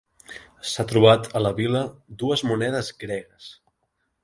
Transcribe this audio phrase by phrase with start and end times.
[0.69, 1.83] S'ha trobat a la vila
[2.23, 3.55] dues monedes gregues.